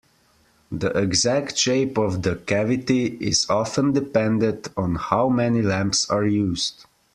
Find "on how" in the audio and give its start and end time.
4.75-5.29